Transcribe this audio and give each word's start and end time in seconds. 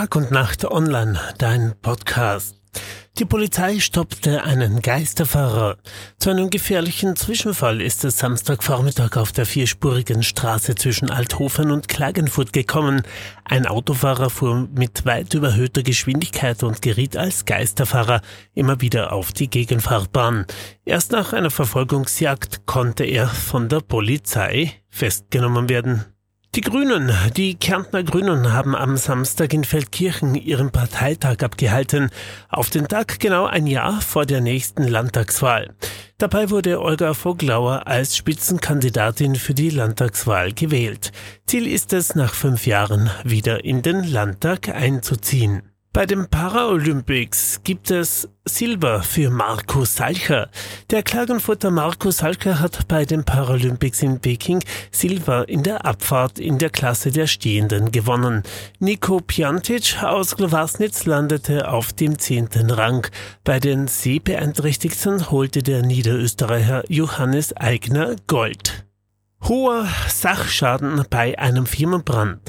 Tag 0.00 0.16
und 0.16 0.30
Nacht 0.30 0.64
online, 0.64 1.20
dein 1.36 1.74
Podcast. 1.82 2.56
Die 3.18 3.26
Polizei 3.26 3.80
stoppte 3.80 4.44
einen 4.44 4.80
Geisterfahrer. 4.80 5.76
Zu 6.18 6.30
einem 6.30 6.48
gefährlichen 6.48 7.16
Zwischenfall 7.16 7.82
ist 7.82 8.06
es 8.06 8.16
Samstagvormittag 8.16 9.18
auf 9.18 9.32
der 9.32 9.44
vierspurigen 9.44 10.22
Straße 10.22 10.74
zwischen 10.74 11.10
Althofen 11.10 11.70
und 11.70 11.88
Klagenfurt 11.88 12.54
gekommen. 12.54 13.02
Ein 13.44 13.66
Autofahrer 13.66 14.30
fuhr 14.30 14.70
mit 14.74 15.04
weit 15.04 15.34
überhöhter 15.34 15.82
Geschwindigkeit 15.82 16.62
und 16.62 16.80
geriet 16.80 17.18
als 17.18 17.44
Geisterfahrer 17.44 18.22
immer 18.54 18.80
wieder 18.80 19.12
auf 19.12 19.34
die 19.34 19.50
Gegenfahrbahn. 19.50 20.46
Erst 20.86 21.12
nach 21.12 21.34
einer 21.34 21.50
Verfolgungsjagd 21.50 22.64
konnte 22.64 23.04
er 23.04 23.28
von 23.28 23.68
der 23.68 23.80
Polizei 23.80 24.72
festgenommen 24.88 25.68
werden. 25.68 26.06
Die 26.56 26.62
Grünen, 26.62 27.12
die 27.36 27.54
Kärntner 27.54 28.02
Grünen 28.02 28.52
haben 28.52 28.74
am 28.74 28.96
Samstag 28.96 29.54
in 29.54 29.62
Feldkirchen 29.62 30.34
ihren 30.34 30.72
Parteitag 30.72 31.44
abgehalten, 31.44 32.10
auf 32.48 32.70
den 32.70 32.88
Tag 32.88 33.20
genau 33.20 33.46
ein 33.46 33.68
Jahr 33.68 34.00
vor 34.00 34.26
der 34.26 34.40
nächsten 34.40 34.82
Landtagswahl. 34.82 35.72
Dabei 36.18 36.50
wurde 36.50 36.80
Olga 36.80 37.14
Voglauer 37.14 37.86
als 37.86 38.16
Spitzenkandidatin 38.16 39.36
für 39.36 39.54
die 39.54 39.70
Landtagswahl 39.70 40.52
gewählt. 40.52 41.12
Ziel 41.46 41.68
ist 41.68 41.92
es, 41.92 42.16
nach 42.16 42.34
fünf 42.34 42.66
Jahren 42.66 43.10
wieder 43.22 43.64
in 43.64 43.82
den 43.82 44.02
Landtag 44.02 44.70
einzuziehen. 44.70 45.62
Bei 45.92 46.06
den 46.06 46.28
Paralympics 46.28 47.62
gibt 47.64 47.90
es 47.90 48.28
Silber 48.44 49.02
für 49.02 49.28
Marco 49.28 49.84
Salcher. 49.84 50.48
Der 50.88 51.02
Klagenfurter 51.02 51.72
Marco 51.72 52.12
Salcher 52.12 52.60
hat 52.60 52.86
bei 52.86 53.04
den 53.04 53.24
Paralympics 53.24 54.00
in 54.02 54.20
Peking 54.20 54.62
Silber 54.92 55.48
in 55.48 55.64
der 55.64 55.84
Abfahrt 55.84 56.38
in 56.38 56.58
der 56.58 56.70
Klasse 56.70 57.10
der 57.10 57.26
Stehenden 57.26 57.90
gewonnen. 57.90 58.44
Nico 58.78 59.18
Piantic 59.18 60.00
aus 60.00 60.36
Glowasnitz 60.36 61.06
landete 61.06 61.68
auf 61.68 61.92
dem 61.92 62.20
zehnten 62.20 62.70
Rang. 62.70 63.08
Bei 63.42 63.58
den 63.58 63.88
Sehbeeinträchtigten 63.88 65.32
holte 65.32 65.64
der 65.64 65.82
Niederösterreicher 65.82 66.84
Johannes 66.88 67.56
Eigner 67.56 68.14
Gold. 68.28 68.86
Hoher 69.48 69.88
Sachschaden 70.08 71.02
bei 71.10 71.38
einem 71.38 71.66
Firmenbrand. 71.66 72.40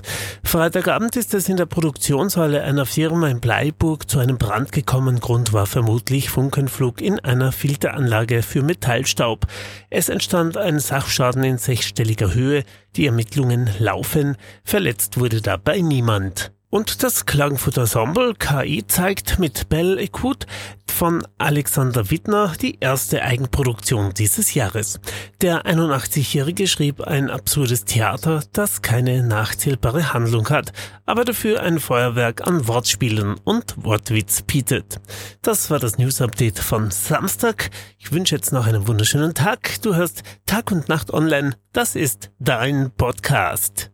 Freitagabend 0.44 1.16
ist 1.16 1.34
es 1.34 1.50
in 1.50 1.58
der 1.58 1.66
Produktionshalle 1.66 2.62
einer 2.62 2.86
Firma 2.86 3.30
in 3.30 3.40
Bleiburg 3.40 4.10
zu 4.10 4.20
einem 4.20 4.38
Brand 4.38 4.72
gekommen. 4.72 5.20
Grund 5.20 5.54
war 5.54 5.66
vermutlich 5.66 6.30
Funkenflug 6.30 7.02
in 7.02 7.20
einer 7.20 7.52
Filteranlage 7.52 8.44
für 8.44 8.62
Metallstaub. 8.62 9.48
Es 9.90 10.10
entstand 10.10 10.58
ein 10.58 10.80
Sachschaden 10.80 11.44
in 11.44 11.58
sechsstelliger 11.58 12.34
Höhe. 12.34 12.64
Die 12.96 13.08
Ermittlungen 13.08 13.70
laufen. 13.80 14.38
Verletzt 14.64 15.20
wurde 15.20 15.42
dabei 15.42 15.80
niemand. 15.80 16.52
Und 16.72 17.04
das 17.04 17.26
Klagenfurter 17.26 17.82
Ensemble 17.82 18.34
KI 18.34 18.88
zeigt 18.88 19.40
mit 19.40 19.68
Belle 19.68 20.02
Écoute 20.02 20.48
von 20.90 21.22
Alexander 21.38 22.10
Wittner 22.10 22.54
die 22.62 22.78
erste 22.80 23.24
Eigenproduktion 23.24 24.14
dieses 24.14 24.54
Jahres. 24.54 25.02
Der 25.42 25.66
81-Jährige 25.66 26.68
schrieb 26.68 27.02
ein 27.02 27.30
absurdes 27.30 27.84
Theater, 27.84 28.42
das 28.54 28.82
keine 28.82 29.22
nachzählbare 29.22 30.14
Handlung 30.14 30.48
hat, 30.50 30.72
aber 31.06 31.26
dafür 31.26 31.62
ein 31.62 31.82
Feuerwerk 31.82 32.48
an 32.48 32.66
Wortspielen 32.70 33.36
und 33.44 33.76
Wortwitz 33.84 34.42
bietet. 34.42 35.02
Das 35.42 35.70
war 35.72 35.80
das 35.80 35.98
News 35.98 36.22
Update 36.22 36.60
von 36.60 36.90
Samstag. 36.90 37.70
Ich 37.98 38.14
wünsche 38.14 38.36
jetzt 38.36 38.54
noch 38.54 38.66
einen 38.66 38.88
wunderschönen 38.88 39.34
Tag. 39.34 39.82
Du 39.82 39.94
hörst 39.94 40.24
Tag 40.46 40.72
und 40.72 40.88
Nacht 40.88 41.12
online. 41.12 41.54
Das 41.74 41.98
ist 41.98 42.32
dein 42.40 42.92
Podcast. 42.92 43.92